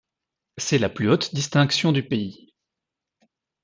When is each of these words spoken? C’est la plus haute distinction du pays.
C’est 0.57 0.79
la 0.79 0.89
plus 0.89 1.11
haute 1.11 1.35
distinction 1.35 1.91
du 1.91 2.01
pays. 2.01 2.55